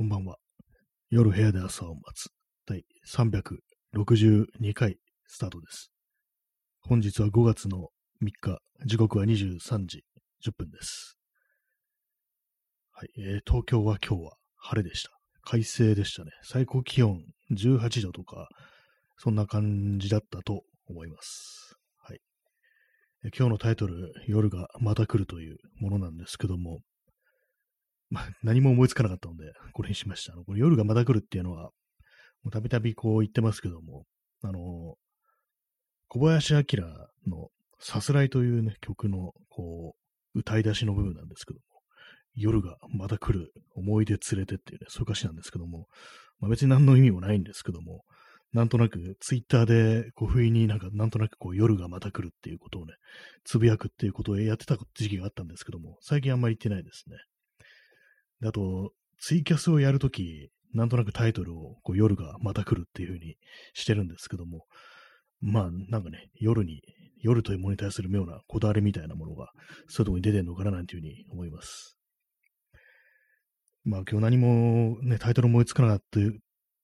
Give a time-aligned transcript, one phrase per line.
[0.00, 0.38] こんばんは。
[1.10, 2.30] 夜部屋で朝を待つ。
[2.64, 5.92] 第362回スタートです。
[6.80, 7.90] 本日は5月の
[8.22, 10.04] 3日、時刻は23時
[10.42, 11.18] 10分です。
[12.92, 15.10] はい、えー東京は今日は晴れでした。
[15.42, 16.30] 快晴でしたね。
[16.44, 18.48] 最高気温18度とか、
[19.18, 21.76] そんな感じだったと思います。
[21.98, 22.20] はい。
[23.26, 26.80] え今日のタイトル、夜がまた来るというものなんですけども、
[28.10, 30.32] まあ、何も思いつかなかったので、これにしました。
[30.32, 31.70] あのこれ夜がまた来るっていうのは、
[32.42, 34.04] もうたびたびこう言ってますけども、
[34.42, 34.96] あの、
[36.08, 36.62] 小林明
[37.28, 39.94] のさすらいというね、曲の、こ
[40.34, 41.64] う、歌い出しの部分なんですけども、
[42.34, 45.86] 夜がまた来る、思い出連れてっていうね、そういう歌詞なんですけども、
[46.40, 48.04] まあ、別に何の意味もないんですけども、
[48.52, 52.94] なんとなくツイッターで、こう、不意になんか、なんとなくこう、夜がまた来るっていうことをね、
[53.44, 57.16] つぶやくっていうことをやってた時期があったんですけども、最近あんまり言ってないですね。
[58.40, 63.34] であと、ツイキャスをやるとき、なんとなくタイトルをこう夜がまた来るっていう風に
[63.74, 64.66] してるんですけども、
[65.40, 66.82] まあ、なんかね、夜に、
[67.22, 69.50] 夜というものに対する妙なこだわりみたいなものが、
[69.88, 71.96] そういうとこに出てるのかななんていうふうに思います。
[73.84, 75.98] まあ、今日何もね、タイトル思いつかなかっ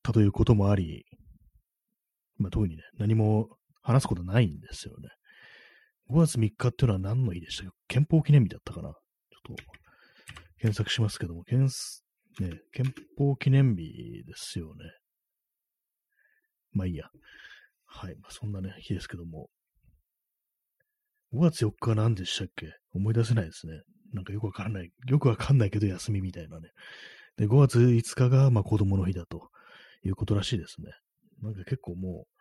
[0.03, 1.05] たということもあり、
[2.39, 3.49] まあ、特にね、何も
[3.83, 5.09] 話すことないんですよね。
[6.11, 8.91] 5月3日っていうのは何の日でしたか憲法記念日だったかな？
[8.91, 9.63] ちょっと、
[10.59, 11.69] 検索しますけども、憲
[12.41, 14.85] ね、憲法記念日ですよね。
[16.73, 17.07] まあいいや。
[17.87, 18.17] はい。
[18.17, 19.49] まあ、そんなね、日ですけども。
[21.33, 22.73] 5月4日は何でしたっけ？
[22.93, 23.81] 思い出せないですね。
[24.13, 24.91] なんかよくわからない。
[25.09, 26.69] よくわかんないけど休みみたいなね。
[27.37, 29.49] で、5月5日が、まあ子供の日だと
[30.05, 30.93] いうことらしいですね。
[31.43, 32.36] なんか結構もう、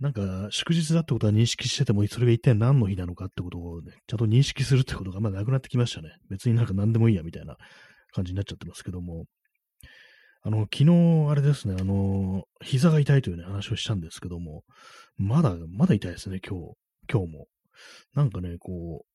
[0.00, 6.10] なんか祝日だってことは認識してても、それが一体何の日なのかってことをね、ちゃんと認識するってことがまあなくなってきましたね。
[6.30, 7.56] 別になんか何でもいいやみたいな
[8.12, 9.24] 感じになっちゃってますけども。
[10.46, 14.62] あの、昨日、あれですね、あの、膝が痛いというね、話をしたんですけども、
[15.16, 16.74] まだ、まだ痛いですね、今日、
[17.10, 17.46] 今日も。
[18.14, 19.06] なんかね、こ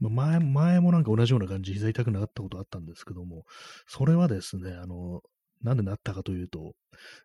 [0.00, 3.44] う、ま前、前もなんか同じような感じ、膝痛くなかったことあったんですけども、
[3.88, 5.22] それはですね、あの、
[5.62, 6.74] なんでなったかというと、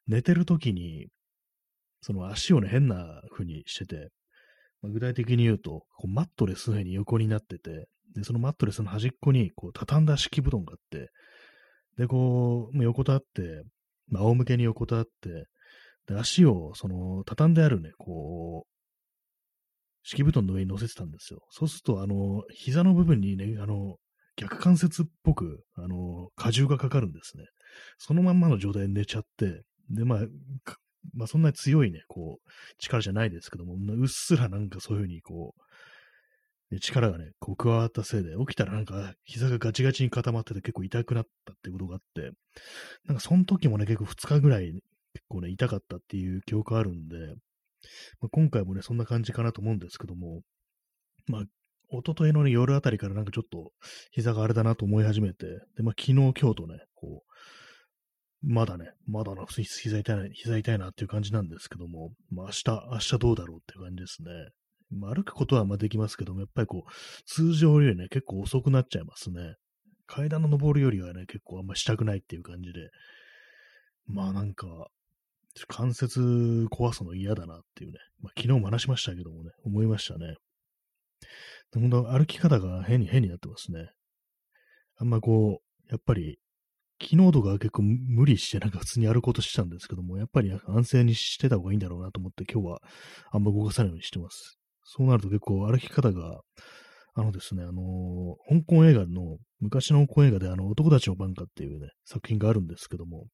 [0.08, 1.10] 寝てる時に、
[2.04, 4.10] その足をね、変な風にしてて、
[4.82, 11.10] まあ具体的に言うと、こうマットレスの上に横になってて、で、そのマットレスの端っこに、こう、畳んだ敷布団があって、
[11.98, 13.64] で、こう、もう横たわって、
[14.08, 15.48] まあ、仰向けに横たわって、
[16.08, 18.74] で、足を、その、畳んであるね、こう、
[20.04, 21.40] 敷布団の上に乗せてたんですよ。
[21.50, 23.96] そうすると、あの、膝の部分にね、あの、
[24.36, 27.46] 逆関節っぽく、あの、荷重がかかるんですね。
[27.98, 30.20] そのまんまの状態で寝ちゃって、で、まあ、
[31.14, 32.50] まあ、そんなに強いね、こう、
[32.80, 42.32] 力じゃないですけども、うっすらなんかそういうふうに、こう、力がね、こう加わったせいで、起きたらなんか膝がガチガチに固まってて結構痛くなったっていうことがあって、
[43.06, 44.72] なんかその時もね、結構2日ぐらい
[45.14, 47.18] 結構ね、痛かったっていう記憶あるんで、
[48.20, 50.42] まあ、今回もね、そんな感じかなと思うんですけども、
[51.28, 51.42] まあ、
[51.90, 53.72] 一昨日のね、夜あたりからなんかちょっと
[54.12, 55.46] 膝があれだなと思い始めて、
[55.78, 57.34] で、まあ昨日、今日とね、こう、
[58.44, 64.30] まだね、まだな、普通に膝痛いな、膝痛いなっていう感じなんですけども、まあ明日、明日どうだろうっていう感じですね。
[64.92, 66.92] まあ、歩くことはまあできますけども、やっぱりこう、
[67.26, 69.56] 通常よりね、結構遅くなっちゃいますね。
[70.06, 72.90] 階段の登るよりはね、結構あんましたくないっていう感じで、
[74.06, 74.68] まあなんか、
[75.68, 80.36] 関節壊すの嫌だなっていうね、まあ昨日も話しましたけどもね、思いましたね。
[81.74, 83.90] 本当歩き方が変に変になってますね。
[84.98, 86.40] あんまこう、やっぱり、
[87.04, 92.80] 昨日とかは結構無理してなんか普通に歩ことしてたんですけども、やっぱり安静にしてた方がいいんだろうなと思って今日は
[93.32, 94.58] あんま動かさないようにしてます。
[94.84, 96.40] そうなると結構歩き方が、
[97.16, 103.28] あのですね、あのー香港映画の、昔の香港映画であの男たちのバンカっていうね、作品があるんですけども、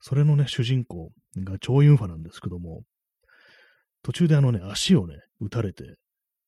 [0.00, 2.82] それのね、主人公が超ユンファなんですけども、
[4.02, 5.96] 途中であのね、足をね、打たれて、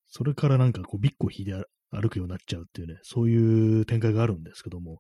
[0.09, 1.55] それからなんかこう、ビッコ引いて
[1.91, 4.99] 歩くようになっちゃうっていうね、そういう展開があるんですけども、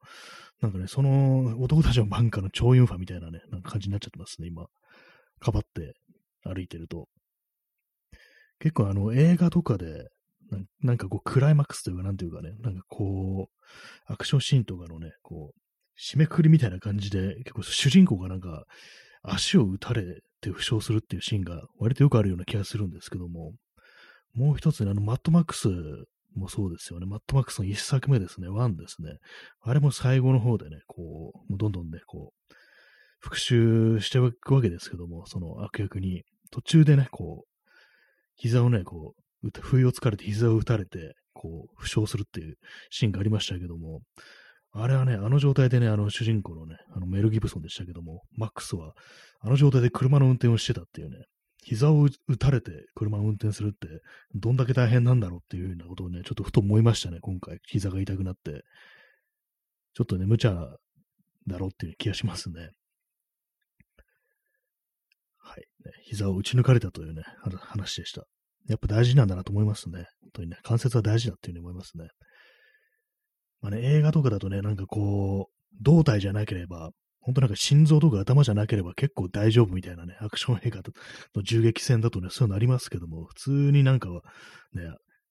[0.60, 4.66] なんかね、その男たちのバンカの超ユンファみたいなね、なんか感じになっちゃってますね、今。
[5.40, 5.94] かばって
[6.44, 7.08] 歩いてると。
[8.58, 10.08] 結構あの映画とかで、
[10.50, 15.60] なんなんかこうクライマックスというかなんていうかね、なんかこう、アクションシーンとかのね、こう、
[16.00, 18.64] 締めくくりみたいな感じで、結構主人公がなんか
[19.22, 23.52] 足を打たれて負傷するっていうシーンが割とよくあるような気がするんですけども、
[24.34, 25.68] もう一つね、あのマットマックス
[26.38, 27.06] もそうですよね。
[27.06, 29.18] マットマックスの一作目ですね、ワンですね。
[29.62, 32.54] あれも最後の方でね、こう、もうどんどんね、こう、
[33.18, 37.70] 復讐していくわけですけども、その悪役に、途中でね、こう、
[38.36, 42.56] 膝をね、こう、不意をつかれて膝を打たれて、こう、負傷するっていう
[42.90, 44.00] シーンがありましたけども、
[44.72, 48.92] あれはね、あの状態でね、あの主人公のね、あのメル・ギブソンでしたけども、マックスは、
[49.40, 51.16] あの状態で車の運転をしてたっていうね、
[51.66, 53.88] 膝を打たれて車を運転するって、
[54.36, 57.58] どんだけ大変なんだろうっていうようなことをね、ちょっとふと思いましたね、今回。
[57.66, 58.62] 膝が痛くなって。
[59.92, 60.54] ちょっとね、無茶
[61.48, 62.70] だろうっていう気がしますね。
[65.38, 65.66] はい。
[65.84, 67.24] ね、膝を打ち抜かれたというね、
[67.58, 68.22] 話でした。
[68.68, 70.06] やっぱ大事なんだなと思いますね。
[70.20, 72.10] 本当にね、関節は大事だっていうふうに思いますね。
[73.60, 76.92] まあね、映画とかだとね、なんかこう、胴体じゃなければ、
[77.26, 80.80] 本当なんか心臓とか頭じゃなければ結構大丈夫みたいなね、アクション映画
[81.34, 84.22] の銃撃戦だとね、そういうのありますけども、普通になんかは、
[84.74, 84.82] ね、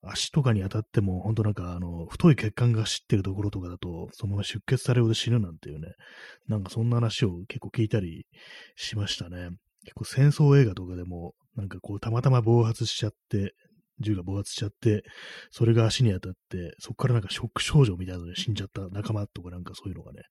[0.01, 5.93] 足とかに当たっても、本当なんか、あの、太い血管が走ってるところとかだと、そのまま出血されるで死ぬなんていうね、
[6.49, 8.25] なんかそんな話を結構聞いたり
[8.75, 9.51] しましたね。
[9.85, 13.55] 結構戦争映画とかでも、なんかこう、たまたま暴発しちゃって、
[14.01, 15.03] 銃が暴発しちゃって、
[15.49, 20.23] それが足に当たって、そこからなんかショック症状みたいなので死んじゃった仲間とかなんかそういうのがね、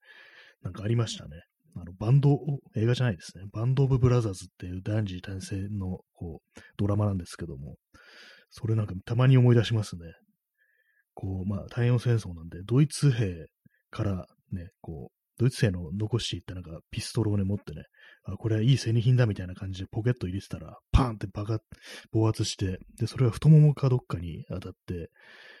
[0.61, 1.41] なんかありましたね。
[1.75, 2.39] あの、バンド、
[2.75, 3.43] 映画じゃないですね。
[3.51, 7.75] バンド・オブ・ブラザーズっていう第二次大戦のこうドラマなんですけども、
[8.49, 10.13] それなんかたまに思い出しますね。
[11.13, 13.47] こう、まあ、太平洋戦争なんで、ドイツ兵
[13.89, 17.83] からね、こう、ドイツ兵の残していったなんかピストルをね、持ってね、
[18.23, 21.59] あ、これはいい戦利品だみたいな感じでポケット入れてたら、パーンってバカ、
[22.11, 25.09] 暴発して、で、それが太ももかどっかに当たって、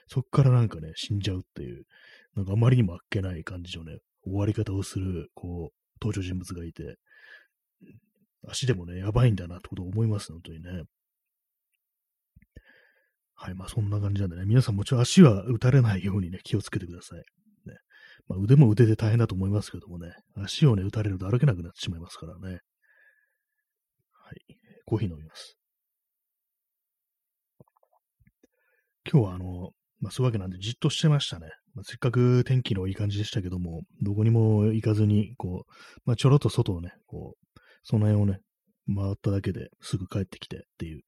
[0.07, 1.83] そっからなんかね、死んじゃうっていう、
[2.35, 6.97] なんかあまりにもあっけない感じのね、終わり方をする、こう、登場人物がいて、
[8.47, 10.83] 足でもね、やばいんだなってことを思います、本当にね。
[13.35, 17.19] はい、まあそんな感じなんでね、皆さんもちろん足は打たれないようにね、気をつけてください。
[17.19, 17.23] ね。
[18.27, 22.59] まあ、腕も腕で大変だと思いますけどもね、足をね、打たれると歩けなくなってしまいますからね。
[24.13, 24.57] はい。
[24.85, 25.57] コーヒー飲みます。
[29.11, 31.49] 今日はあの、まあそういうわけなんでじっとしてましたね。
[31.75, 35.71] まあ、せっかく天気のいい感じでしたけども、どこにも行かずに、こう、
[36.05, 38.39] まあちょろっと外をね、こう、その辺をね、
[38.87, 41.01] 回っただけですぐ帰ってきてっていう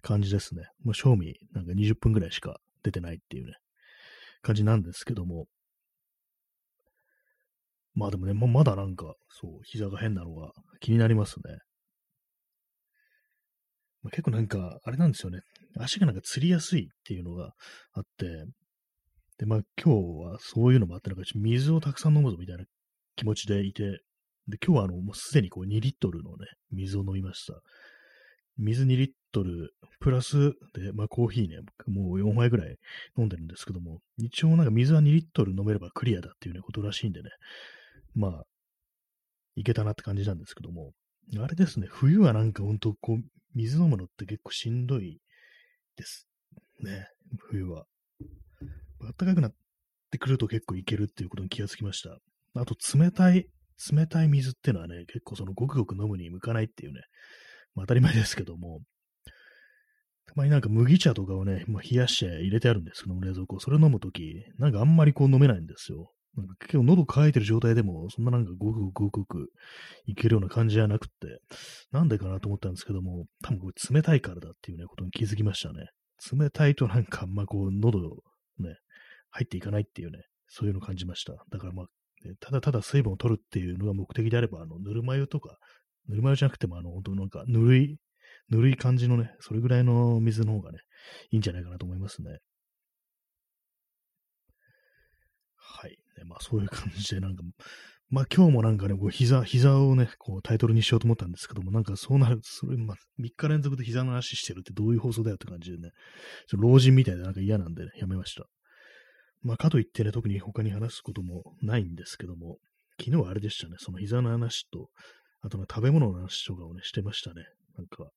[0.00, 0.62] 感じですね。
[0.84, 3.52] もう賞味なんか20分ぐらいしか出てないっていうね、
[4.42, 5.46] 感じなんですけども。
[7.94, 11.58] まあでもね、ままだなんか、そう、膝が変なのが気になりますね。
[14.02, 15.40] まあ、結構なんか、あれなんですよね。
[15.78, 17.52] 足がなんか釣りやすいっていうのが
[17.92, 18.26] あって、
[19.38, 22.64] で、まあ今日はそういうのもあって、なんか水をたくさん飲むぞみたいな
[23.16, 24.00] 気持ちでいて、
[24.48, 27.54] で、今日はあの、もうすでにこう2リットルのね、水を飲みました。
[28.58, 31.56] 水2リットル、プラスで、まあコーヒーね、
[31.86, 32.76] もう4杯ぐらい
[33.18, 37.30] 飲んでるんですけども、一応なんか水は2リットル飲めればクリアだっていうね、ことらしいんでね、
[38.14, 38.44] まあ、
[39.56, 40.92] いけたなって感じなんですけども、
[41.38, 43.18] あれですね、冬はなんかほんとこう、
[43.54, 45.18] 水飲むのって結構しんどい
[45.96, 46.28] です。
[46.80, 47.08] ね、
[47.50, 47.84] 冬は。
[49.00, 49.54] 暖かくなっ
[50.10, 52.18] てくると結構いけるっていうことに気がつきました。
[52.54, 53.46] あと、冷たい
[53.92, 57.00] 冷たい水っていうのはね、結構そのごくごく飲むに向かないっていうね、
[57.74, 58.80] まあ当たり前ですけども、
[60.26, 63.60] たまになんか麦茶とかをね、まあ、冷やして入れてあるんですけども、冷蔵庫。
[63.60, 66.10] それ飲むとき、なんかあんまりこう飲めないんですよ。
[66.36, 69.48] なんか結構喉乾いてる状態でも、そんななんかごくごくごく
[70.06, 71.40] いけるような感じじゃなくって、
[71.92, 75.86] なんでかなと思ったんですけども、多分これ冷たいからだっていうね、ことに気づきましたね。
[76.32, 78.00] 冷たいとなんかあんまこう喉、
[79.36, 80.18] 入っていかないっていうね、
[80.48, 81.34] そういうのを感じました。
[81.50, 81.86] だからまあ
[82.40, 85.58] ただただ水分を取るっていうのが目的であれば、あの、ぬるま湯とか、
[86.08, 87.96] ぬるま湯じゃなくても、あの、本当なんか、ぬるい、
[88.50, 90.78] ぬるい感じのね、それぐらいの水の方がね、
[91.30, 92.38] いいんじゃないかなと思いますね。
[95.56, 95.90] はい。
[95.90, 97.42] ね、まあ、そういう感じで、なんか、
[98.08, 105.90] まあ今日もなんかね、こう膝、膝をね、こうタイトルにしようと思ったんですけども、なんかそうなる、それ、まあ、3日連続で膝の話してるってどういう放送だよって感じでね、
[106.52, 108.46] 老人みたいでなんか嫌なんでね、やめました。
[109.46, 112.58] まあ、かといってね、特に他に話すこともないんですけども、
[113.00, 114.88] 昨日はあれでしたね、その膝の話と、
[115.40, 117.46] あと食べ物の話とかをね、してましたね。
[117.78, 118.10] なんか、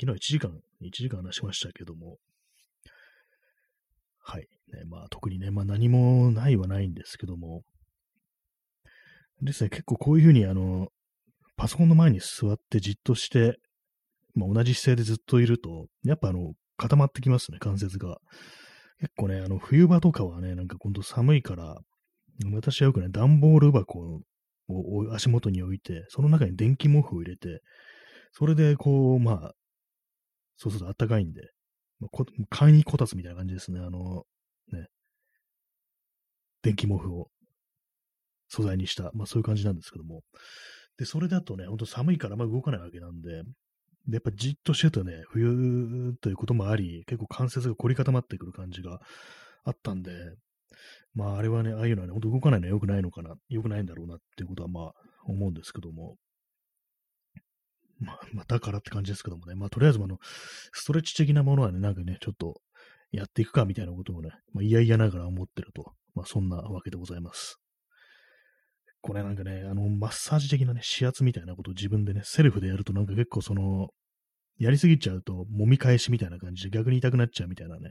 [0.00, 0.50] 昨日1時間、
[0.82, 2.16] 1時間話しましたけども、
[4.18, 4.48] はい。
[4.72, 7.62] ね、まあ、特にね、まあ何もないはないんですけども、
[9.40, 10.88] ですね、結構こういうふうに、あの、
[11.56, 13.60] パソコンの前に座ってじっとして、
[14.34, 18.18] まあ、同じ姿勢でずっといると、やっぱあの、固まってきますね、関節が。
[19.00, 21.78] 結構ね、あの、冬場とかはね、なんか今度寒いから、
[22.52, 24.22] 私はよくね、段ボール箱
[24.68, 27.62] を足元に置いて、その中に電気毛布を入れて、
[28.32, 29.52] それでこう、まあ、
[30.56, 31.50] そうすると暖かいんで、
[32.00, 33.80] まあ、簡易こたつみたいな感じですね。
[33.80, 34.24] あの、
[34.72, 34.88] ね、
[36.62, 37.28] 電気毛布を
[38.48, 40.22] 素材にした、まあそういう感じなんですけども。
[40.98, 43.42] で、それだとね、ほんと寒いからま動かないわけなんで、
[44.06, 49.00] で、やっぱじっとしてるとね、冬ということもあり、結構関節が凝り固まってくる感じが
[49.64, 50.12] あったんで、
[51.14, 54.92] まあ、あれはね、ああいうのはね、ほんと動かないのは良くないのかな、良くないんだろうなっていうことは、まあ、
[55.26, 56.16] 思うんですけども。
[57.98, 59.54] まあ、まあ、だからって感じですけどもね。
[59.54, 60.18] まあ、とりあえず、あの、
[60.72, 62.60] ストレッチ的なものはね、なんかね、ちょっと、
[63.10, 65.92] やっていくかみたいなことをね、まあ、嫌々ながら思ってると。
[66.14, 67.58] まあ、そんなわけでございます。
[69.00, 73.88] これなんかね、あの、マッサージ的なね、指圧みたいなことを自分でね、セルフでやるとなんか結構その、
[74.58, 77.90] やりすぎちゃうと、揉み返しみたいな感じで逆に痛くなっちゃうみたいなね、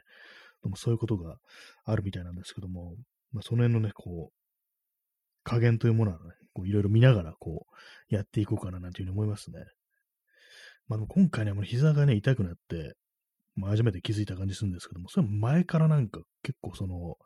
[0.64, 1.38] でもそういうことが
[1.86, 2.96] あるみたいなんですけども、
[3.32, 4.34] まあ、その辺のね、こう、
[5.44, 6.24] 加減というものはね、
[6.54, 7.66] こういろいろ見ながら、こ
[8.12, 9.60] う、やっていこうかななんていうふうに思いますね。
[10.88, 12.96] まあ、今回ね、もう膝がね、痛くなって、
[13.58, 17.18] まあ、初めて気づいた感じするんですけども、それは前からなんか結構その、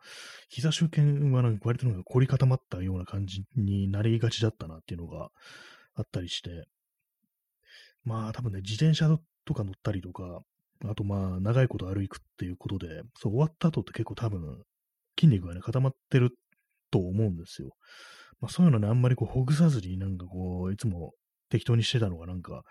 [0.49, 5.29] 膝周辺はなんか割となんか凝り固まったような感じになりがちだったなっていうのが
[5.93, 6.65] あったりして、
[8.05, 9.09] まあ多分ね、自転車
[9.45, 10.41] とか乗ったりとか、
[10.85, 14.63] あとまあ長いこと歩くっていうことで、そう終わった後って結構多分
[15.19, 16.31] 筋肉がね固まってる
[16.91, 17.69] と思うんですよ。
[18.39, 21.13] まあそういうのね、あんまりこうほぐさずになんかこう、いつも
[21.51, 22.63] 適当にしてたのがなんか、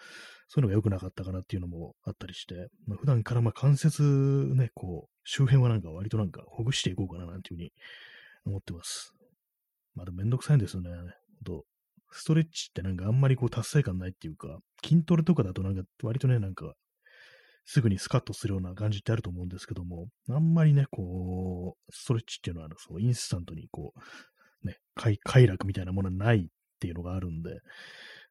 [0.48, 7.72] そういうのが良くなかったかなっていうのもあったりして、まあ、普段からまあ関節ね、こう、周辺はなんか割となんかほぐしていこうかななんていうふうに
[8.46, 9.12] 思ってます。
[9.94, 10.90] まあでもめんどくさいんですよね。
[11.44, 11.64] と
[12.10, 16.74] ストレッチってなんかあんまりこう達成感ないっていうか、筋トレとかだとなんか割とね、なんか
[17.64, 23.92] すぐにスカッとするような感じってあると思うんですけども、あんまりね、こう、ストレッチっていうのは、そうインスタントにこ
[24.64, 26.46] う、ね、快楽みたいなものはないっ
[26.80, 27.60] ていうのがあるんで、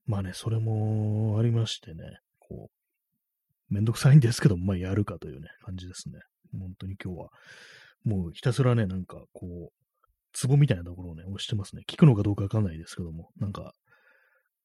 [0.09, 2.03] まあね、それもありましてね、
[2.39, 2.71] こ
[3.69, 6.19] う、めんどくさいんですけど、まあやるかというね、感じですね。
[6.51, 7.29] 本当に今日は。
[8.03, 9.69] もうひたすらね、なんかこう、
[10.33, 11.83] ツボみたいなところをね、押してますね。
[11.87, 13.73] 効くのかどうかわかんないですけども、なんか、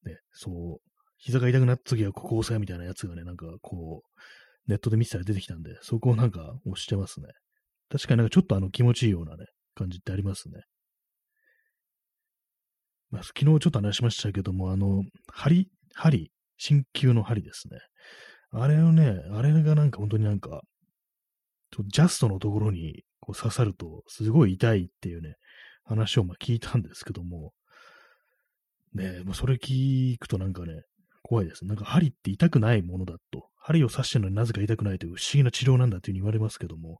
[0.03, 4.19] ね、そう、膝が痛くなった時はここ押さえみたいなやつがね、なんかこう、
[4.67, 7.27] ネットで見てたら出てきたんで、そこをなんか押してますね。
[7.89, 10.61] 確かになんかちょっとあの気持ちいいようなね、感じってありますね。
[13.11, 17.79] まあ、昨日ちょっと話しましたけども、あの、針、針、鍼灸の針ですね。
[18.51, 20.61] あれをね、あれがなんか本当になんか、
[21.87, 25.35] ジャストのところにこう刺さるとすごい痛いっていうね、
[25.83, 27.51] 話をま聞いたんですけども、
[28.93, 30.83] ねまあ、それ聞くとなんかね、
[31.21, 31.65] 怖いです。
[31.65, 33.49] なんか針って痛くないものだと。
[33.57, 36.99] 針を刺してるのになぜか痛くないという不思議な治療なんだっていうふうに言われますけども、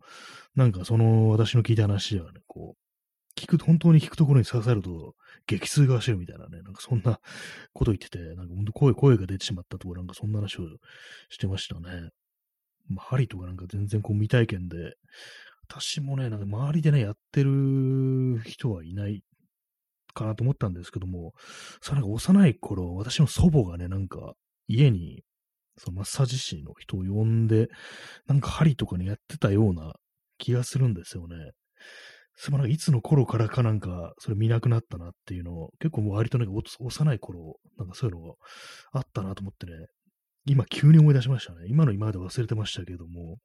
[0.56, 5.14] なんかその私の聞いた話ではね、こう、聞く、本当に聞くところに刺さると
[5.48, 7.20] 激痛が走るみたいなね、なんかそんな
[7.74, 10.64] こと言ってて、なんか本当声、声が出てしまったところ、なんかそんな話を
[11.30, 12.10] してましたね。
[12.88, 14.96] まあ、針とかなんか全然こう未体験で、
[15.68, 19.24] 私もね、なんか周りでね、やってる人はいない
[20.14, 21.34] かなと思ったんですけども、
[21.82, 24.34] さ、なんか幼い頃、私の祖母がね、なんか
[24.68, 25.24] 家に、
[25.78, 27.68] そのマッサージ師の人を呼んで、
[28.28, 29.94] なんか針とかにやってたような
[30.38, 31.36] 気がするんですよね。
[32.38, 38.36] すまなんかいつの頃からかなんか、それ見なくなったなっていうのを、結構もう割となんか幼い頃、なんかそういうのが
[38.92, 39.88] あったなと思ってね、
[40.46, 41.66] 今急に思い出しましたね。
[41.68, 43.38] 今の今まで忘れてましたけども、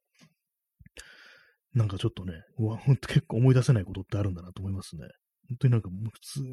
[1.73, 5.03] なんかちょっとね、うわ、ほんと結構思い出せないことってあるんだなと思いますね。
[5.49, 6.43] 本当になんか普通、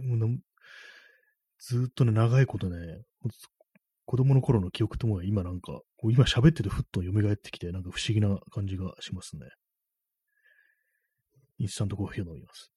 [1.58, 2.76] ずっとね、長いことね、
[4.04, 9.48] 子供の頃の記憶とも今なんか、今喋っててふっと蘇ってきて、なんか不思議な感じがしますね。
[11.58, 12.72] インスタントコーヒーを飲みます。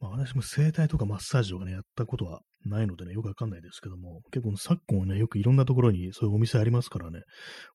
[0.00, 7.22] まあ、私も整体とかマッサージとかね、やったことはないのでね、よくわかんないですけども、結構昨今ね、よくいろんなところにそういうお店ありますからね、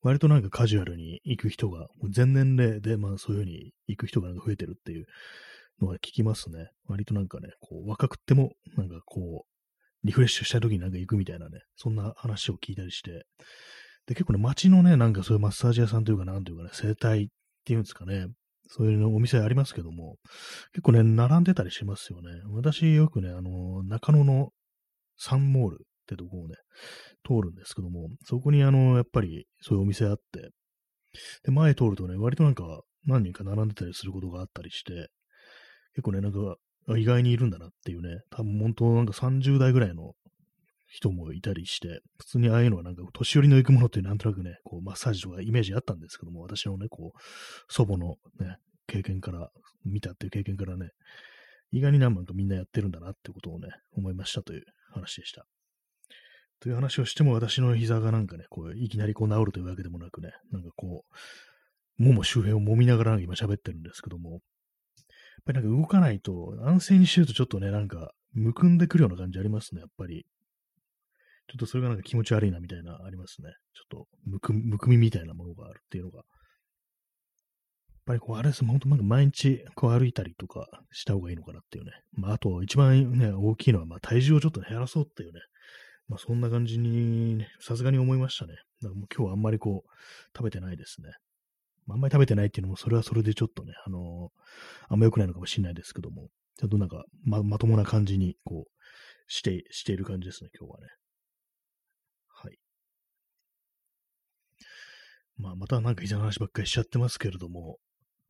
[0.02, 5.06] 割となんかカジュアルに行く人が、全年齢で、まあそういうふうに行く人がなんか増えてるっていう
[5.82, 6.70] のは聞きますね。
[6.88, 13.26] 割となんかね、こう、若くても、なんかこう、リフレッシュした時になんか行くみたいなね、そんな話を聞いたりして、
[14.08, 17.28] で、結構ね、街のね、なんかそういうマッサージ屋さんというか、なんというかね、整体っ
[17.66, 18.28] ていうんですかね、
[18.70, 20.16] そういうのお店ありますけども、
[20.72, 22.30] 結構ね、並んでたりしますよね。
[22.52, 24.50] 私よくね、あの、中野の
[25.18, 26.56] サンモールってとこをね、
[27.26, 30.50] 通るんですけども、そこにあの、やっぱりそういうお店あって、
[31.44, 35.10] で、前通るとね、割となんか何人か並んでたりすることがあったりして、
[35.96, 36.56] 結構ね、なんか、
[36.96, 40.14] 意外にいるんだなっていうね、多分本当なんか30代ぐらいの
[40.88, 47.20] 人もいたりして、普通にああいうのはなんか年寄りの行くものってなんとなくね、こうマッサージとかイメージあったんですけども、私のね、こう、
[47.74, 49.50] 祖母のね、経験から、
[49.86, 50.90] 見たっていう経験からね、
[51.72, 55.46] 意外に何万かみんなやってるんだなってことをね、思いましたという話でした。
[56.60, 61.06] という話をしても私の膝がなんかね、こう、いきなりこう治るというわけでもなくね、なんかこ
[62.00, 64.40] う、もも周辺を揉みながら今喋ってるんですけども、やっ
[65.46, 70.26] ぱりなんか動かないと、安静にしてるとちょっとね、なんか、むくんでくるような感じありますね、やっぱり。
[71.48, 73.50] ちょっとそれがなんか気持ち悪いなみたいなありますね。
[73.74, 76.26] ちょっとむくむくみみたいなものがあるっていうのがやっ
[78.06, 81.92] ぱりこう、あれです、本当なんか毎日こう歩いたりとかした方がいいのかなっていうね。
[82.14, 85.42] まあ、あと一番ね、大きいのは、まあ体重をちょっと減らそうっていうね。
[86.08, 88.54] まあそんな感じに、ね、さすがに思いましたね。
[88.82, 89.90] だからもう今日はあんまりこう、
[90.36, 91.10] 食べてないですね。
[91.90, 98.72] あ、んまり食べてないっていうのも、それはそれでちょっとね、あのー、あんま良くないのかもしれないですけども、ちゃんとなんか、ま、まともな感じに、こう、
[99.28, 100.88] して、している感じですね、今日はね。
[102.30, 102.58] はい。
[105.38, 107.78] まあ、またなんかいざ話ばっかりしちゃってますけれども、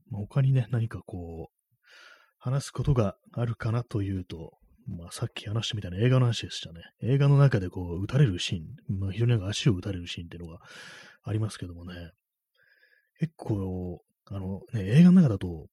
[0.10, 1.74] まあ、他にね、何かこう、
[2.38, 4.52] 話すことがあるかなというと、
[4.88, 6.82] まあ、さっき話してみたいな映画の話でしたね。
[7.02, 10.60] 映画の中でこう、撃たれるシーン、まあ、非常になんか足を撃たれるシーンっていうのが
[11.24, 12.12] ありますけどもね、
[13.20, 15.68] 結構、あの、ね、映画の中だと、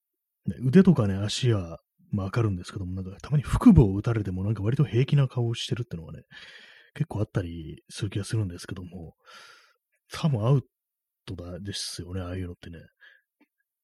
[0.47, 1.79] ね、腕とかね、足は、
[2.11, 6.23] まあ、わかるんですけども、なんか、たまに腹部を撃たれても、なんか割と平気な顔をしてるっていうのがね、
[6.93, 9.15] 結構あったりする気がするんですけども、
[10.11, 10.61] 多分アウ
[11.25, 12.79] トだですよね、ああいうのってね。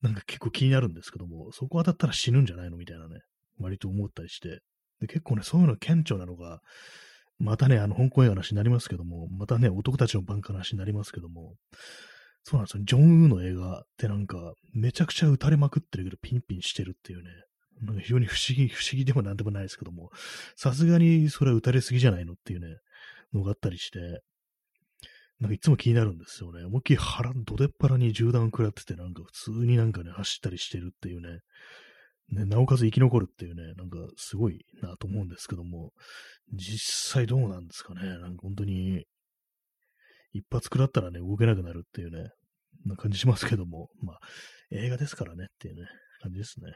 [0.01, 3.21] なんか結構気になるんですけども、そこ当たったら死ぬんじゃないのみたいなね、
[3.59, 4.61] 割と思ったりして。
[4.99, 6.59] で結構ね、そういうの顕著なのが、
[7.39, 11.55] またね、あの、香港映画の話になりますけども、またね、男たちの番下の話になりますけども、
[12.43, 12.83] そうなんですよ。
[12.83, 17.29] ジョン・ウーの映画ってなんか、めちゃくちゃ撃たれまくってるけど、ピンピンしてるっていうね、
[17.81, 20.11] なんか非常に不思議、不思議でもなんでもないですけども、
[20.55, 22.77] さすがにそれは撃たれすぎじゃないのっていうね、
[23.33, 24.21] のがあったりして、
[25.41, 26.63] なんかいつも気になるんですよね。
[26.63, 31.39] 思いっきり腹、どでっ腹に銃弾食らってて、なんか普通になんかね、走ったりしてるっていうね。
[32.29, 35.93] ね、なおかつ生き残るっていうね、なんかすごいなと思うんですけども、
[36.53, 38.01] 実際どうなんですかね。
[38.01, 39.03] なんか本当に、
[40.31, 42.29] 一発食らったらね、動けなくなるっていうね、
[42.85, 44.19] な感じしますけども、まあ、
[44.69, 45.87] 映画ですからねっていうね、
[46.21, 46.71] 感じですね。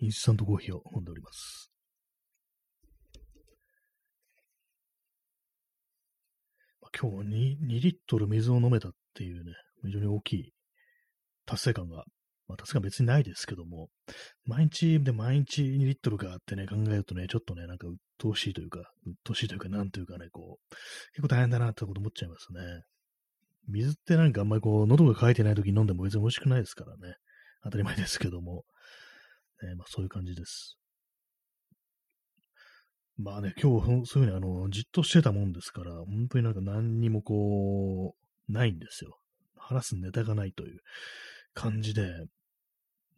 [0.00, 1.73] インスタントコーヒーを飲んでおります。
[6.98, 9.52] 今日 2, 2リットル水を飲めたっていうね、
[9.84, 10.52] 非常に大きい
[11.46, 12.04] 達成感が、
[12.46, 13.88] まあ達成感別にないですけども、
[14.46, 20.74] 毎日で毎日2リットルかってね、考えるとね、ちょっとね、なんか鬱陶しいというか、鬱陶しいというか、なんというかね、こう、
[21.12, 22.60] 結構大変だなってこと思っちゃいますね。
[23.66, 27.16] 水ってなんかあんまりこう、喉が渇いてない時に飲んでも別に美味しくないですからね。
[27.64, 28.64] 当たり前ですけども。
[29.62, 30.76] ね、まあそういう感じです。
[33.16, 38.16] まあね、今日、そういうふうにあの、じっとしてたもんですから、本当になんか何にもこ
[38.48, 39.18] う、ないんですよ。
[39.56, 40.80] 話すネタがないという
[41.54, 42.10] 感じで、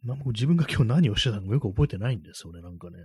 [0.03, 2.97] なんか自分が今日何をしてたのかよく覚えてないんですよね、なんかね。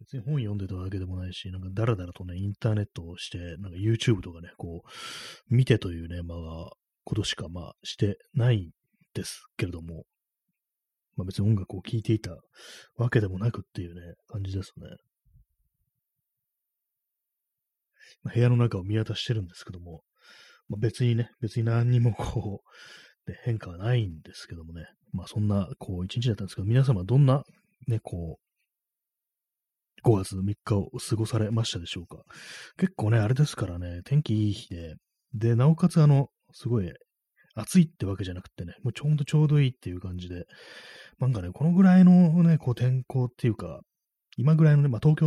[0.00, 6.70] 別に本読んでたわけでもないし、なんかだらだらとね、インターネットをして、なんか YouTube とかね、こう、見てというね、まあ、
[7.04, 8.70] ことしかまあしてないん
[9.14, 10.04] ですけれども、
[11.16, 12.36] まあ別に音楽を聴いていた
[12.96, 14.86] わけでもなくっていうね、感じですね。
[18.24, 20.02] 部屋の中を見渡してるんですけども、
[20.68, 22.68] まあ、別にね、別に何にもこう、
[23.30, 27.44] ね、変化はないんですけどもね、まあそんな、こう、一日だったんですけど、皆様どんな、
[27.86, 28.40] ね、こ
[30.04, 32.24] う、5月3日を過ごされましたでしょうか。
[32.76, 34.96] 結構ね、あれですからね、天気いい日で、
[35.34, 36.92] で、なおかつあの、すごい
[37.54, 40.46] 暑いってわけじゃなくてね、もうちょうどちょうどいいっていう感じで、
[41.18, 43.80] なんかね、このぐらいのね、こう天候っていうか、
[44.36, 45.26] 今ぐらいのね、まあ、東京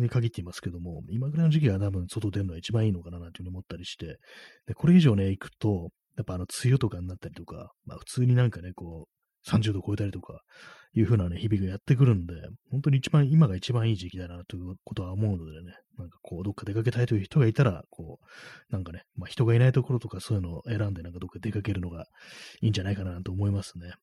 [0.00, 4.18] に限っていますけども、今ぐらいの時期は多分外出るのが一番いいのかななんていうふうに思ったりして、
[4.66, 10.42] で、これ以上ね、行くと、やっぱあの、梅雨とかになったりとか、まあ、普通になんかね、こう、30度超えたりとか、
[10.94, 12.34] いう風なね、日々がやってくるんで、
[12.70, 22.04] 本当に一番、今が一番いい時期だなということは思うのでね、なんかこう、どっか出かけたいという人がいたら、こう、なんかね、まあ人がいないところとかそういうのを選んでなんかどっか出かけるのが
[22.60, 23.94] いいんじゃないかなと思いますね。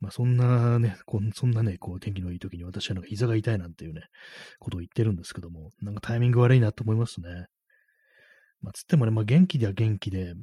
[0.00, 4.02] まあそんなね、こそんなね、こう天気のいい時に私はなんか膝が痛いなんていうね、
[4.58, 7.46] ことを言ってるんですけども、なんかタイミング悪いなと思いますね。
[8.60, 10.34] まあつってもね、まあ元気では元気で、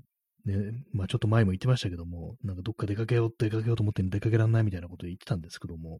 [0.45, 0.55] ね、
[0.91, 5.99] まあちょっと前も言ってましたけども、なんかどっか出かけよう、出かけようと思って出かけられないみたいなことを言ってたんですけども、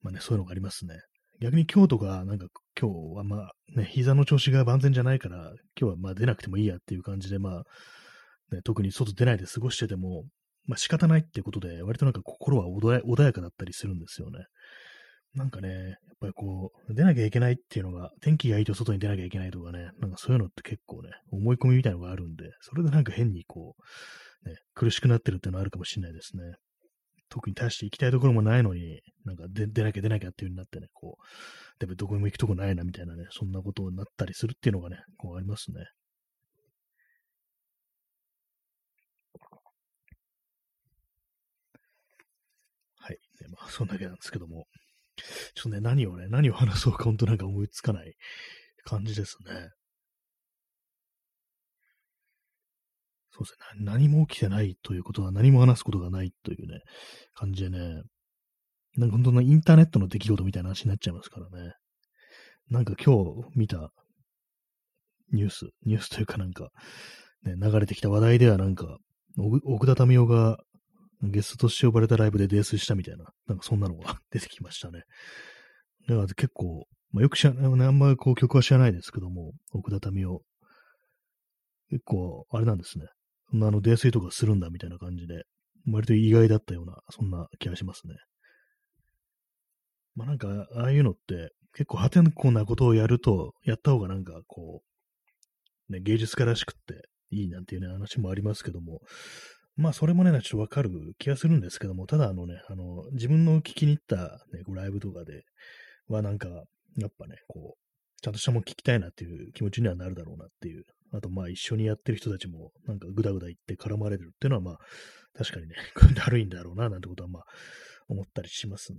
[0.00, 1.00] まあね、そういうのがありますね。
[1.40, 2.46] 逆に今日とか、なんか
[2.80, 10.24] 今日はまあね、膝の調子が万全じゃないから、今日はまあ出なくてもいいやっていう感じで、まあ、ね、特に外出ないで過ごしてても、
[10.68, 14.44] まあ仕方ないっていうことで、割となんか心は穏やかだったりするんですよね。
[15.34, 23.76] なんかね、やっぱりこう、出なきゃいけないっていうのが、天気がいいと外に出なきゃいけないとかね、なんかそういうのって結構ね、思い込みみたいのがあるんで、それでなんか変にこ
[24.46, 26.42] う、ね、苦しくなってるっていうのはあるかもしれないですね。
[27.30, 35.84] 特に大して行きたいところもないのに、なんか出出なきゃ出なきゃっていう風になってね、こう、でもどこにも行くとこないなみたいなね、そんなことになったりするっていうのがね、こうありますね。
[43.40, 44.66] まあ、そんだけなんですけども。
[45.54, 48.14] ちょっとね、何をね、何を話そうか、本当なんか思いつかない
[48.84, 49.70] 感じですね。
[53.30, 56.80] そうですね、何も起きてないということは何も話すことがないというね、
[57.34, 58.02] 感じでね、
[58.96, 61.72] なんか本当のインターネットの出来事みたいな話になっちゃいますからね。
[62.68, 63.90] なんか今日見た
[65.32, 66.70] ニュース、ニュースというかなんか、
[67.44, 68.98] ね、流れてきた話題ではなんか、
[69.64, 70.58] 奥田民生が
[71.22, 75.02] ゲストとして呼ばれたライブで泥酔したみたいな、なんかそんなのが出てきましたね。
[76.08, 80.40] だから結構、まあ、よく知らない、あんまりこう曲は知らないですけども、奥田民生。
[81.90, 83.06] 結構、あれなんですね。
[83.50, 85.44] そんなあの、泥酔とかするんだみたいな感じで、
[85.90, 88.14] 割と意外だったような、そんな気がしますね。
[90.14, 94.82] まあなんか、ああいうのって、結構破天荒なことをやると、やった方がなんかこ
[95.88, 99.00] う、ね、芸術家らしくっていいなんていうね、話もありますけども、
[99.78, 105.44] まあそれもね、ちょっとわかる気がするんですけども、ただあのね、あの、自分の聞きに行った、ね、ライブとかで
[106.08, 110.82] はなんか、やっぱね、こう、ちゃんとしたもん聞きたいなっていう気持ちにはなるだろうなっていう。
[111.12, 114.78] あと、まあ一緒にやってる人たちもなんかぐだぐだ言って絡まれるっていうのはまあ
[115.38, 115.76] 確かにね、
[116.16, 117.44] だるいんだろうななんてことはまあ
[118.08, 118.98] 思ったりしますね。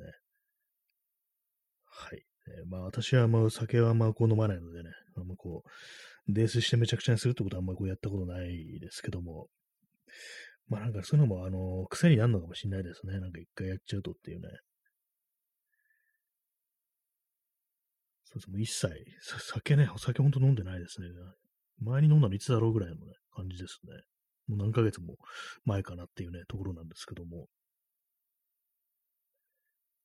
[1.84, 2.24] はい。
[2.48, 9.50] えー、まあ私はまあ酒はまあこう飲まないのでね、あんまこう、泥酔してめちゃくちゃにするってことはあんまこうやったことないですけども、
[10.70, 13.20] まあなんかそういうのもあの、癖になるのかもしれないですね。
[13.20, 14.48] なんか一回やっちゃうとっていうね。
[18.26, 18.50] そうです。
[18.52, 18.90] もう一切、
[19.52, 21.08] 酒ね、お酒ほんと飲んでないですね。
[21.82, 23.94] 前に飲んだのいつだろうぐらいのね、感じですね。
[24.48, 25.16] もう何ヶ月も
[25.66, 27.48] 前かなっていうね、ところなんですけども。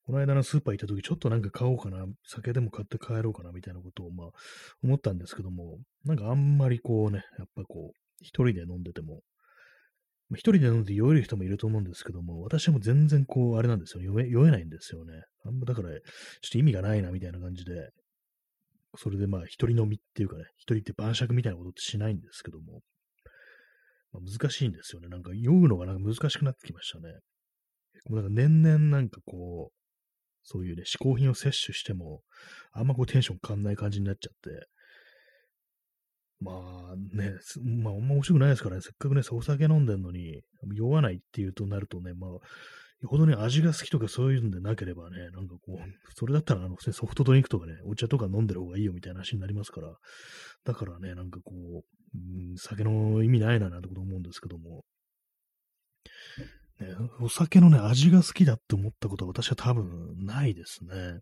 [0.06, 4.28] この間のスーパー行った時、ちょっとなんか買おうかな、酒でも買って帰ろうかな、みたいなことを、まあ、
[4.82, 9.22] 思ったんですけども、なんかあんまりこうね、やっぱこう、一人で飲んでても、
[10.32, 15.22] 一人で飲んで酔える人もいると思うんですけども、私も全然こう、あれなんですよ、酔え酔えないんですよね。
[15.44, 16.00] あんまだから、ちょっ
[16.50, 17.90] と意味がないな、みたいな感じで、
[18.96, 22.80] それでまあ、一人飲みっていうかね、一人って晩酌みたいなことってしないんですけども、
[24.12, 25.08] まあ、難しいんですよね。
[25.08, 27.12] なんか酔うのがなんか難しくなってきましたね。
[28.08, 29.74] もうなんか年々なんかこう、
[30.42, 32.22] そういうね、嗜好品を摂取しても、
[32.72, 34.66] あんまこうテンション変わんない感じになっちゃって、
[36.44, 37.32] まあね、
[37.82, 40.42] まああんま面白くないですからね、せっかくね、お酒飲んでんのに、
[40.74, 42.40] 酔わないっていうとなるとね、まあ、よ
[43.08, 45.78] ほどね、味が好きとかそういうんでなければね、なんかこう、
[46.14, 49.94] それだったらあの、ソフトドリンクとかね、お茶とか飲んでる方がいいよみたいな話になりますから、
[50.64, 51.82] だからね、なんかこう、
[52.14, 54.84] うん、酒の意味ないななんてこと思うんですけども、
[56.80, 56.88] ね、
[57.20, 61.20] お酒のね、味が好きだって思ったことは私は多分ないですね。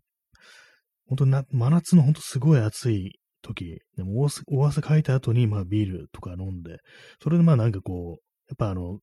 [1.07, 6.77] 本当にな、真夏の本当すごい暑い時、でも大汗かいた後に、まあビールとか飲んで、
[7.21, 8.99] それでまあなんかこう、やっぱあの、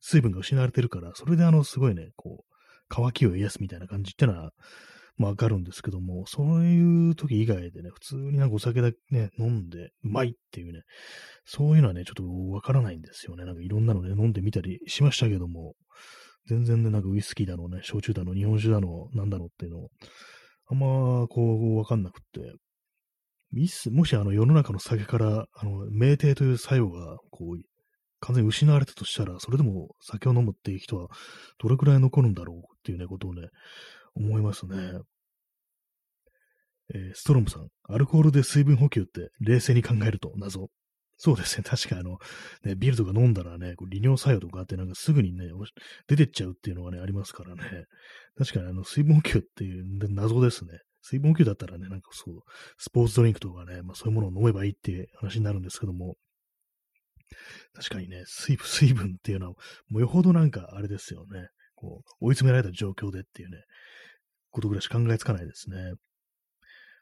[0.00, 2.54] 水分が失われてるから、それであの、すごいね、こう、
[2.88, 4.50] 乾きを癒すみたいな感じってのは、
[5.16, 10.82] まあわかるんですけども、そういう時以外でね、普通になんかお酒だけね、飲んで、うまいっていうね、
[11.44, 13.44] そういうのはね、ちょっとわからないんですよね。
[13.44, 15.74] なんかいろんなのね、飲んでみたりしましたけども、
[16.46, 19.88] 全然ね、なんかウイスキーだのね、焼酎だの、日本酒だの、なんだのっていうのを、
[20.68, 22.52] あんまこう、わかんなくって、
[23.90, 27.62] もしあの世の中の酒から、あの、酩酊という作用が、こう、
[28.20, 31.08] 完全に失われたとしたら、それでも酒を飲むっていう人は
[31.58, 33.48] どれくらい残るんだろうっていうね、ことをね、
[34.14, 34.76] 思いますね。
[36.94, 40.68] えー、ストロムさん、アルコールで水分補給って冷静に考えると謎。
[41.18, 41.64] そうですね。
[41.64, 42.18] 確かあの、
[42.62, 45.46] ね、ビールとか飲んだらね、こう利尿作用とかあって、なんかすぐにね、
[46.06, 47.62] 出てっちゃうっていうのがね、ありますからね。
[48.36, 50.72] 確かにあの、水分補給っていう謎ですね。
[51.08, 52.40] 水分補給だったらね、なんかそう、
[52.78, 56.16] スポーツドリンクとかね、まあそういうものを飲めばいいっていう話になるんですけども、
[57.74, 59.52] 確かにね、水分、 水分っていうのは、
[59.88, 61.48] もうよほどなんかあれですよね。
[61.76, 63.62] こう、追い詰められた状況でっていうね、
[64.50, 65.92] ことぐらいしか考えつかないですね。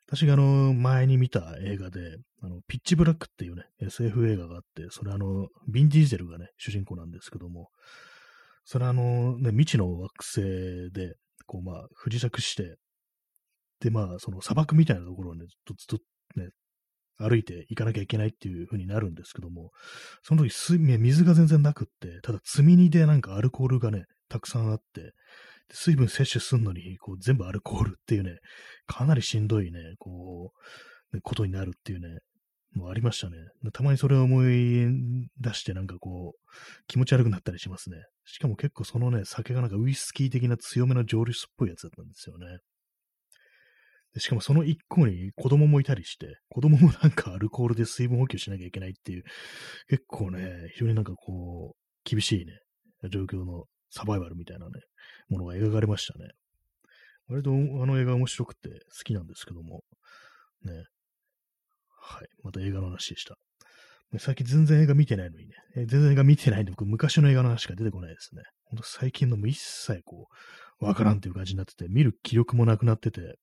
[0.06, 7.70] 私があの、前に見た映画で、あの、ピッチブラックっていうね、SF 映画があって、それあの、ビン・ディーゼルがね、主人公なんですけども、
[8.64, 10.40] それあの、ね、未知の惑星
[10.92, 11.14] で、
[11.46, 12.76] こうまあ、不時着して、
[13.84, 15.98] でまあ、その砂漠みたいなところをね、ずっとずっ
[16.34, 16.48] とね、
[17.18, 19.72] 歩いて行かなきゃいけないっていう風になるんですけども、
[20.22, 20.50] その時
[20.98, 25.12] 水が全然なくって、ただ積み荷でなんかアルコールがね、たくさんあって、
[25.70, 28.38] 水分摂取すんのに、こう全部アルコールっていうね、
[28.86, 30.52] かなりしんどいね、こ
[31.12, 32.20] う、ことになるっていうね、
[32.72, 33.36] もありましたね。
[33.72, 34.88] たまにそれを思い
[35.40, 36.50] 出してなんかこう、
[36.86, 37.98] 気持ち悪くなったりしますね。
[38.24, 42.46] しかも結構そのね、酒がなんかウイスキー的な強めの蒸留酒っぽいやつだったんですよね。
[44.18, 49.24] しかもその一個に子供もいたりして、子供もなんかアルコールで水分補給しなきゃいけないっていう、
[49.88, 52.52] 結構ね、非常になんかこう、厳しいね、
[53.10, 54.72] 状況のサバイバルみたいなね、
[55.28, 56.30] ものが描かれましたね。
[57.28, 57.54] 割とあ
[57.86, 59.82] の映画面白くて好きなんですけども、
[60.64, 60.84] ね。
[62.00, 62.28] はい。
[62.42, 63.36] また映画の話でした。
[64.18, 65.54] 最近全然映画見てないのにね、
[65.86, 68.42] 全然映画見てないんで、僕昔の映画の話しか出てこないですね。
[68.64, 70.28] ほんと最近のも一切こ
[70.80, 73.36] う、わからんっていう感じになってて、見る気力もなくなってて、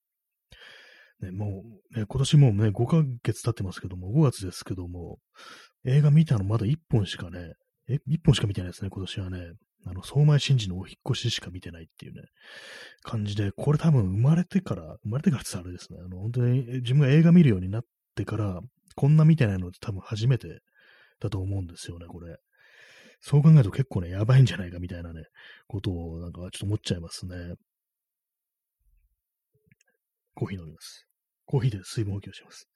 [1.22, 1.62] ね、も
[1.94, 5.18] う、ね、今年もうね、5ヶ月経ってますけども、5月ですけども、
[5.84, 7.54] 映画見たのまだ1本しかね、
[7.88, 9.52] え、1本しか見てないですね、今年はね。
[9.84, 12.22] あの、相馬真司のお引越ししか見てないっていうね、
[13.02, 17.82] 感じで、これ多分生まれてから、生まれてからってあれですね、あの、本当に自分が映画見るようになっ
[18.14, 18.60] てから、
[18.94, 20.60] こんな見てないのって多分初めて
[21.20, 22.36] だと思うんですよね、これ。
[23.20, 25.24] そう考えると結構ね、やばいんじゃないかみたいなね、
[25.66, 27.54] ことをなんかちょっと思っちゃいますね。
[30.34, 31.06] コーヒー飲みます。
[31.52, 32.66] コーヒーで水分補給します。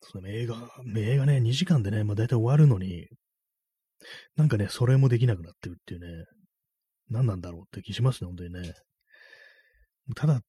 [0.00, 0.54] そうね、映画、
[0.96, 3.08] 映画ね、2時間でね、まあ大体終わるのに、
[4.36, 6.24] なんかね、それもできなくなってるっていうね、
[7.08, 8.74] 何なんだろうって気しますね、本当にね。
[10.14, 10.42] ただ、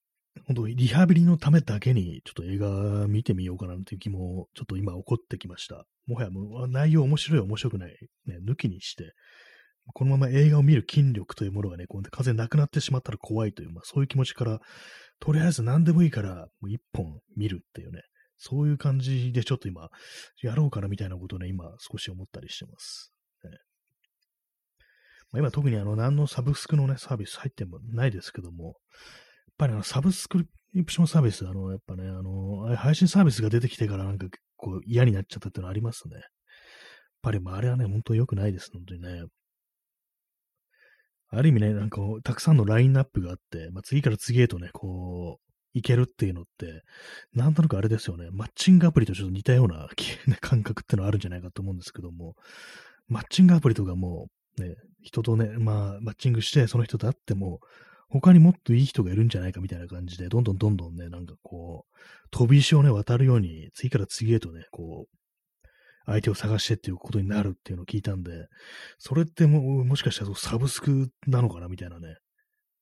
[0.45, 5.85] 本当リハビリのためだけに、ちょっと映画見てみようかなっていう気も、ちょっと今起こってきました。
[6.05, 7.97] もはやもう内容面白い面白くない、
[8.27, 9.13] ね、抜きにして、
[9.93, 14.59] このまま映画を見る筋力というものがね、こう風なくなってしまったら怖いという、まあそういう気持ちから、
[15.19, 18.01] とりあえず何でもいいから、もう一本見るっていうね、
[18.37, 19.89] そういう感じでちょっと今、
[20.41, 23.13] やろうかなみたいなことをね、今少し思ったりしてます。
[23.43, 23.51] ね
[25.31, 28.75] まあ、今特にあの、何のサブスクのね、サービス入ってもないですけども、やっ
[29.57, 36.15] ぱりあの、サブスクリプションサービス、あの、やっぱね、あの、配信サービスが出てきてからなんか結構嫌になっちゃったっていうのありますね。
[36.15, 36.23] やっ
[37.21, 39.23] ぱり、まあ、あれはね、本当良くないです、本当にね。
[41.31, 46.83] ある意味ね、なんか、たくさんのラインナップがあって、まあ、次から次へとね、こう、いけるっていうのって、
[47.33, 49.87] なんとなくあれですよね、マッチングアプリとちょっと似たような
[50.41, 52.35] 感覚ってのはあるんじゃないかと思うんですけども、
[53.07, 57.59] マッチングアプリとかも、ね、人とね、まあ、マッチングして、その人と会っても、
[58.09, 61.97] 他にもっといい人がいるんじゃないかみたいな感じで、どんどんどんどんね、なんかこう、
[62.29, 65.20] 飛び石をね、渡るように、次から次へとね、こう、
[66.05, 68.47] 相手を探してっていうことになるっていうのを聞いたんで、
[68.97, 72.15] それっても、もしかしたらサブスクなのかなみたいなね、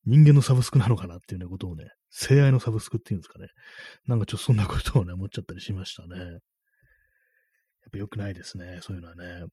[0.05, 3.47] 人間のサブスクなのかなっていうね、ことをね、性愛のサブスクっていうんですかね。
[4.07, 6.17] なんかちょっとそんなことをね、思っちゃったりしましたね。
[6.19, 6.39] やっ
[7.91, 9.45] ぱ良くないですね、そういうのはね。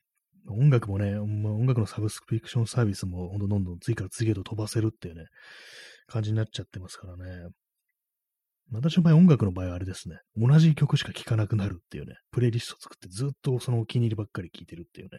[0.49, 5.25] 音楽もね、音楽のサブスクリプションサービスもほんとどんどん次から次へと飛ばせるっていうね、
[6.07, 7.49] 感じになっちゃってますからね。
[8.73, 10.19] 私の場合、音楽の場合はあれですね。
[10.37, 15.19] 同じ曲しか聴かなくなるっていうね、プレイリスト作ってずっとそのお気に入りばっかり聴いてるっていうね、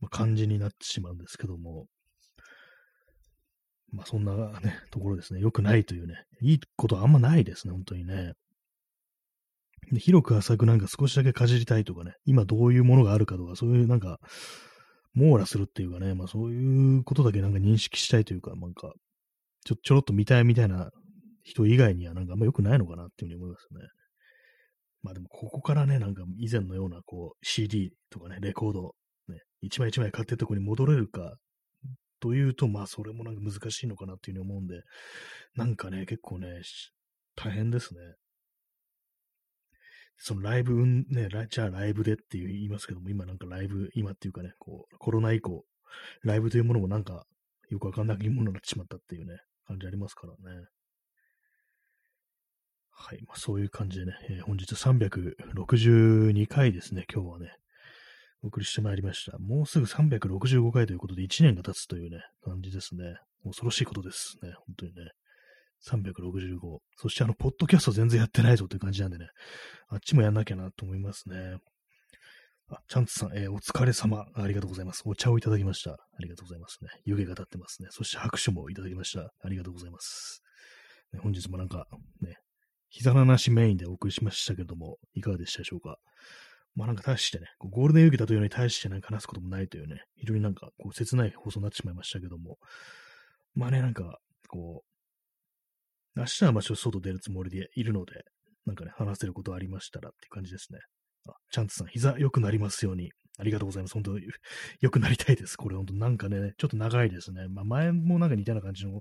[0.00, 1.86] まあ、感じになってしまうんですけども、
[3.92, 5.40] まあそんなね、ところですね。
[5.40, 8.32] 良くないというね、いいことはあんまないですね、本当にね。
[9.92, 14.18] で広く浅くなんか少しだけかじりたいとかね、今どういうものがあるかとか、そういうなんか、
[15.14, 18.92] 網羅するっていうかね、まあそういうことだけなんか認識したいというか、なんか、
[19.64, 20.90] ちょ、ちょろっと見たいみたいな
[21.44, 23.80] 人以外にはなんかあんま良くないのかなっていうふうに思いますね。
[25.02, 28.94] まあでもここからね、なんか以前のようなこう CD とかね、レコード、
[29.28, 31.36] ね、一枚一枚買ってとこに戻れるか
[32.20, 34.80] というと、まあ、それもなんか難しいのかなっていうふうに思うんで、
[35.56, 36.62] なんかね、結構ね、
[37.36, 38.00] 大変ですね。
[40.16, 45.66] そのライブ、ね、じゃあライブでって言いますけども、今なんかライブ、今っていうかね、こう、コロナ以降、
[46.22, 47.26] ライブというものもなんか、
[47.68, 50.66] よくわかんないものになってしまったっていうね、感じありますからね。
[52.96, 53.18] はい。
[53.26, 57.52] まあ、そういう感じでね、えー、本日362回ですね、今日はね、
[58.42, 59.38] お送りしてまいりました。
[59.38, 63.16] もうすぐ365回ということで1年が経つというね、感じですね。
[63.44, 64.52] 恐ろしいことですね。
[64.66, 65.10] 本当にね。
[65.86, 66.78] 365。
[66.96, 69.26] そしてあの、ポッドキャスト全然やってないぞという感じなんでね、
[69.88, 71.58] あっちもやんなきゃなと思いますね。
[72.68, 74.24] あ、チャンツさん、えー、お疲れ様。
[74.34, 75.02] ありがとうございます。
[75.04, 75.92] お茶をいただきました。
[75.92, 76.88] ありがとうございますね。
[77.04, 77.88] 湯気が立ってますね。
[77.90, 79.32] そして拍手もいただきました。
[79.42, 80.42] ありがとうございます。
[81.12, 81.86] ね、本日もなんか、
[82.22, 82.36] ね、
[82.96, 85.98] 膝なしメインでお送りしましたけども、いかがでしたでしょうか？
[86.76, 92.58] まあなんか大してね、ゴールデンウィークだというように大してなんか話すこともないというね、非常になんかこう切ない放送になってしまいましたけども、
[93.54, 94.84] まあね、なんか、こ
[96.16, 98.22] う、明日はまあちょっと外出るつもりでいるので、
[98.64, 100.78] なんかね、話せることありましたらっていう感じですね。
[101.28, 103.10] あ、チャンツさん、膝良くなりますように。
[103.36, 103.94] ありがとうございます。
[103.94, 104.26] 本当に
[104.80, 105.56] 良くなりたいです。
[105.56, 107.48] これ本当なんかね、ちょっと長いですね。
[107.48, 109.00] まあ前もなんか似たような感じの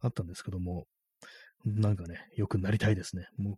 [0.00, 0.86] あったんですけども、
[1.66, 3.26] なんかね、良くなりたいですね。
[3.36, 3.54] もう、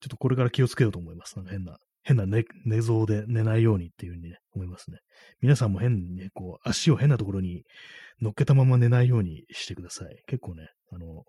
[0.00, 1.36] ちょっとこれから気をつけようと思います。
[1.36, 4.98] なんか変な変な寝寝相で寝ないようにっていうふうにね、思いますね。
[5.40, 7.64] 皆さんも変にね、こう、足を変なところに
[8.20, 10.22] 乗っけたまま寝ないようにしてください。
[10.26, 11.24] 結構ね、あの、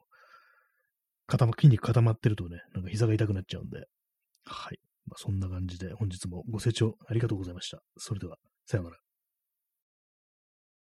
[1.28, 3.86] 固ま、筋肉固まってるとね、なんか膝が痛くなっちゃうんで。
[4.46, 4.80] はい。
[5.08, 7.82] まあ、そんな感じで本日もご清聴ありがとうございました。
[7.98, 8.98] それでは、さようなら。